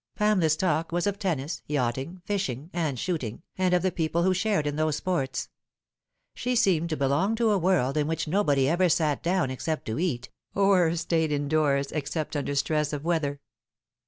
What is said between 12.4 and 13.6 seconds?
stress of weather.